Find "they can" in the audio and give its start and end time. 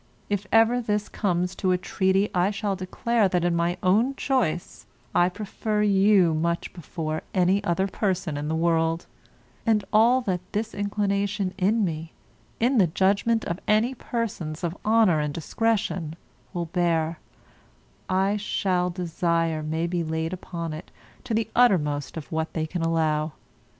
22.53-22.81